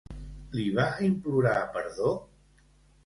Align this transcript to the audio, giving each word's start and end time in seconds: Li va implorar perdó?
Li 0.59 0.63
va 0.79 0.85
implorar 1.09 1.55
perdó? 1.77 2.15